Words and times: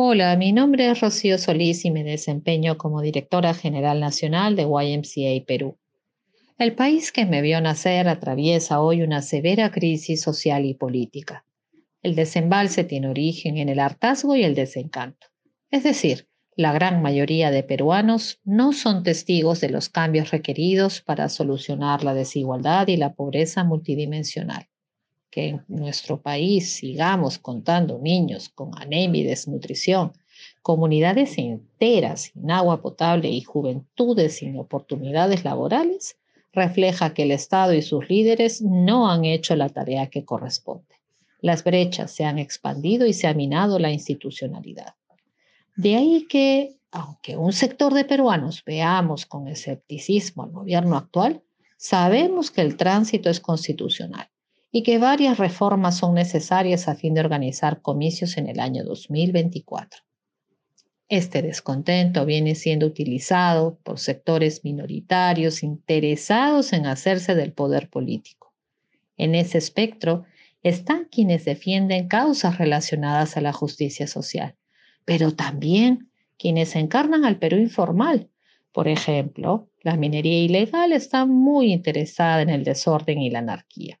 Hola, 0.00 0.36
mi 0.36 0.52
nombre 0.52 0.88
es 0.88 1.00
Rocío 1.00 1.38
Solís 1.38 1.84
y 1.84 1.90
me 1.90 2.04
desempeño 2.04 2.78
como 2.78 3.02
directora 3.02 3.52
general 3.52 3.98
nacional 3.98 4.54
de 4.54 4.62
YMCA 4.62 5.44
Perú. 5.44 5.76
El 6.56 6.76
país 6.76 7.10
que 7.10 7.26
me 7.26 7.42
vio 7.42 7.60
nacer 7.60 8.06
atraviesa 8.06 8.80
hoy 8.80 9.02
una 9.02 9.22
severa 9.22 9.72
crisis 9.72 10.20
social 10.20 10.66
y 10.66 10.74
política. 10.74 11.44
El 12.00 12.14
desembalse 12.14 12.84
tiene 12.84 13.08
origen 13.08 13.58
en 13.58 13.68
el 13.68 13.80
hartazgo 13.80 14.36
y 14.36 14.44
el 14.44 14.54
desencanto. 14.54 15.26
Es 15.68 15.82
decir, 15.82 16.28
la 16.54 16.72
gran 16.72 17.02
mayoría 17.02 17.50
de 17.50 17.64
peruanos 17.64 18.38
no 18.44 18.72
son 18.72 19.02
testigos 19.02 19.60
de 19.60 19.70
los 19.70 19.88
cambios 19.88 20.30
requeridos 20.30 21.00
para 21.00 21.28
solucionar 21.28 22.04
la 22.04 22.14
desigualdad 22.14 22.86
y 22.86 22.98
la 22.98 23.14
pobreza 23.14 23.64
multidimensional 23.64 24.68
que 25.30 25.48
en 25.48 25.64
nuestro 25.68 26.20
país 26.20 26.74
sigamos 26.74 27.38
contando 27.38 27.98
niños 27.98 28.48
con 28.48 28.70
anemia 28.78 29.22
y 29.22 29.24
desnutrición, 29.24 30.12
comunidades 30.62 31.38
enteras 31.38 32.32
sin 32.32 32.50
agua 32.50 32.80
potable 32.80 33.28
y 33.28 33.42
juventudes 33.42 34.36
sin 34.36 34.58
oportunidades 34.58 35.44
laborales, 35.44 36.16
refleja 36.52 37.14
que 37.14 37.24
el 37.24 37.32
Estado 37.32 37.74
y 37.74 37.82
sus 37.82 38.08
líderes 38.08 38.62
no 38.62 39.10
han 39.10 39.24
hecho 39.24 39.54
la 39.54 39.68
tarea 39.68 40.08
que 40.08 40.24
corresponde. 40.24 40.96
Las 41.40 41.62
brechas 41.62 42.10
se 42.10 42.24
han 42.24 42.38
expandido 42.38 43.06
y 43.06 43.12
se 43.12 43.28
ha 43.28 43.34
minado 43.34 43.78
la 43.78 43.92
institucionalidad. 43.92 44.94
De 45.76 45.94
ahí 45.94 46.26
que, 46.28 46.76
aunque 46.90 47.36
un 47.36 47.52
sector 47.52 47.94
de 47.94 48.04
peruanos 48.04 48.64
veamos 48.64 49.26
con 49.26 49.46
escepticismo 49.46 50.42
al 50.42 50.50
gobierno 50.50 50.96
actual, 50.96 51.42
sabemos 51.76 52.50
que 52.50 52.62
el 52.62 52.76
tránsito 52.76 53.30
es 53.30 53.38
constitucional 53.38 54.28
y 54.78 54.84
que 54.84 54.98
varias 54.98 55.38
reformas 55.38 55.96
son 55.96 56.14
necesarias 56.14 56.86
a 56.86 56.94
fin 56.94 57.12
de 57.12 57.18
organizar 57.18 57.82
comicios 57.82 58.36
en 58.36 58.46
el 58.46 58.60
año 58.60 58.84
2024. 58.84 60.04
Este 61.08 61.42
descontento 61.42 62.24
viene 62.24 62.54
siendo 62.54 62.86
utilizado 62.86 63.80
por 63.82 63.98
sectores 63.98 64.62
minoritarios 64.62 65.64
interesados 65.64 66.72
en 66.72 66.86
hacerse 66.86 67.34
del 67.34 67.52
poder 67.52 67.90
político. 67.90 68.54
En 69.16 69.34
ese 69.34 69.58
espectro 69.58 70.26
están 70.62 71.08
quienes 71.10 71.44
defienden 71.44 72.06
causas 72.06 72.58
relacionadas 72.58 73.36
a 73.36 73.40
la 73.40 73.52
justicia 73.52 74.06
social, 74.06 74.54
pero 75.04 75.34
también 75.34 76.12
quienes 76.38 76.76
encarnan 76.76 77.24
al 77.24 77.40
Perú 77.40 77.56
informal. 77.56 78.30
Por 78.70 78.86
ejemplo, 78.86 79.70
la 79.82 79.96
minería 79.96 80.40
ilegal 80.40 80.92
está 80.92 81.26
muy 81.26 81.72
interesada 81.72 82.42
en 82.42 82.50
el 82.50 82.62
desorden 82.62 83.20
y 83.20 83.30
la 83.30 83.40
anarquía 83.40 83.98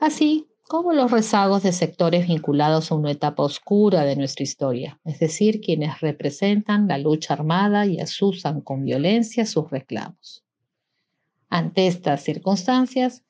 así 0.00 0.46
como 0.68 0.92
los 0.92 1.12
rezagos 1.12 1.62
de 1.62 1.72
sectores 1.72 2.26
vinculados 2.26 2.90
a 2.90 2.96
una 2.96 3.12
etapa 3.12 3.44
oscura 3.44 4.04
de 4.04 4.16
nuestra 4.16 4.42
historia, 4.42 5.00
es 5.04 5.20
decir, 5.20 5.60
quienes 5.60 6.00
representan 6.00 6.88
la 6.88 6.98
lucha 6.98 7.34
armada 7.34 7.86
y 7.86 8.00
asusan 8.00 8.60
con 8.60 8.84
violencia 8.84 9.46
sus 9.46 9.70
reclamos. 9.70 10.44
Ante 11.48 11.86
estas 11.86 12.22
circunstancias, 12.24 13.22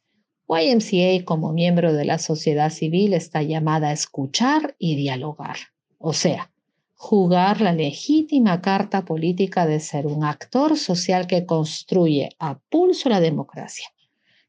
YMCA 0.48 1.24
como 1.26 1.52
miembro 1.52 1.92
de 1.92 2.06
la 2.06 2.18
sociedad 2.18 2.70
civil 2.70 3.12
está 3.12 3.42
llamada 3.42 3.88
a 3.88 3.92
escuchar 3.92 4.74
y 4.78 4.96
dialogar, 4.96 5.56
o 5.98 6.14
sea, 6.14 6.50
jugar 6.94 7.60
la 7.60 7.74
legítima 7.74 8.62
carta 8.62 9.04
política 9.04 9.66
de 9.66 9.80
ser 9.80 10.06
un 10.06 10.24
actor 10.24 10.78
social 10.78 11.26
que 11.26 11.44
construye 11.44 12.30
a 12.38 12.58
pulso 12.70 13.10
la 13.10 13.20
democracia 13.20 13.88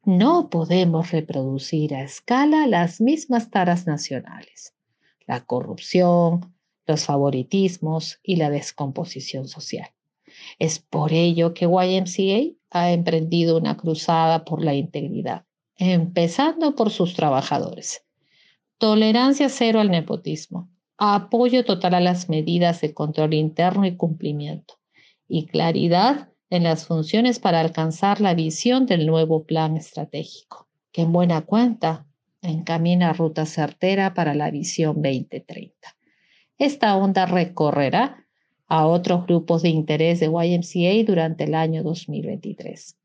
no 0.07 0.49
podemos 0.49 1.11
reproducir 1.11 1.93
a 1.93 2.01
escala 2.01 2.65
las 2.65 3.01
mismas 3.01 3.51
taras 3.51 3.85
nacionales, 3.85 4.73
la 5.27 5.43
corrupción, 5.43 6.55
los 6.85 7.03
favoritismos 7.03 8.17
y 8.23 8.37
la 8.37 8.49
descomposición 8.49 9.49
social. 9.49 9.89
Es 10.59 10.79
por 10.79 11.11
ello 11.11 11.53
que 11.53 11.65
YMCA 11.65 12.55
ha 12.69 12.91
emprendido 12.93 13.57
una 13.57 13.75
cruzada 13.75 14.45
por 14.45 14.63
la 14.63 14.75
integridad, 14.75 15.43
empezando 15.75 16.73
por 16.73 16.89
sus 16.89 17.13
trabajadores. 17.13 18.05
Tolerancia 18.77 19.49
cero 19.49 19.81
al 19.81 19.91
nepotismo, 19.91 20.69
apoyo 20.97 21.65
total 21.65 21.95
a 21.95 21.99
las 21.99 22.29
medidas 22.29 22.79
de 22.79 22.93
control 22.93 23.33
interno 23.33 23.85
y 23.85 23.97
cumplimiento, 23.97 24.75
y 25.27 25.47
claridad 25.47 26.29
en 26.49 26.63
las 26.63 26.85
funciones 26.85 27.39
para 27.39 27.59
alcanzar 27.59 28.21
la 28.21 28.33
visión 28.33 28.85
del 28.85 29.05
nuevo 29.05 29.43
plan 29.43 29.77
estratégico, 29.77 30.67
que 30.91 31.01
en 31.01 31.11
buena 31.11 31.41
cuenta 31.41 32.05
encamina 32.41 33.13
ruta 33.13 33.45
certera 33.45 34.13
para 34.13 34.33
la 34.33 34.51
visión 34.51 35.01
2030. 35.01 35.73
Esta 36.57 36.95
onda 36.95 37.25
recorrerá 37.25 38.25
a 38.67 38.87
otros 38.87 39.25
grupos 39.25 39.61
de 39.61 39.69
interés 39.69 40.19
de 40.19 40.27
YMCA 40.27 41.05
durante 41.05 41.45
el 41.45 41.55
año 41.55 41.83
2023. 41.83 42.97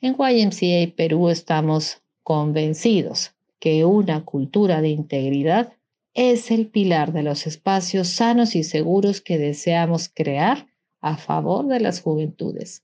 En 0.00 0.16
YMCA 0.18 0.94
Perú 0.96 1.28
estamos 1.30 2.02
convencidos 2.22 3.32
que 3.58 3.84
una 3.84 4.24
cultura 4.24 4.80
de 4.80 4.88
integridad 4.88 5.72
es 6.14 6.50
el 6.50 6.68
pilar 6.68 7.12
de 7.12 7.22
los 7.22 7.46
espacios 7.46 8.08
sanos 8.08 8.56
y 8.56 8.64
seguros 8.64 9.20
que 9.20 9.38
deseamos 9.38 10.08
crear 10.08 10.66
a 11.06 11.16
favor 11.16 11.66
de 11.68 11.78
las 11.78 12.00
juventudes, 12.00 12.82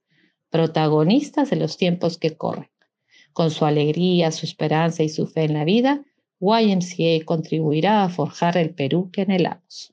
protagonistas 0.48 1.50
de 1.50 1.56
los 1.56 1.76
tiempos 1.76 2.18
que 2.18 2.36
corren. 2.36 2.70
Con 3.32 3.50
su 3.50 3.64
alegría, 3.64 4.30
su 4.30 4.46
esperanza 4.46 5.02
y 5.02 5.08
su 5.08 5.26
fe 5.26 5.44
en 5.44 5.54
la 5.54 5.64
vida, 5.64 6.04
YMCA 6.38 7.24
contribuirá 7.24 8.04
a 8.04 8.08
forjar 8.08 8.56
el 8.56 8.70
Perú 8.74 9.10
que 9.10 9.22
anhelamos. 9.22 9.92